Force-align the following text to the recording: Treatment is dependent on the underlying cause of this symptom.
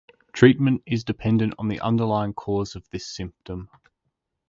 Treatment 0.33 0.81
is 0.87 1.03
dependent 1.03 1.53
on 1.59 1.67
the 1.67 1.79
underlying 1.79 2.33
cause 2.33 2.75
of 2.75 2.89
this 2.89 3.05
symptom. 3.05 3.69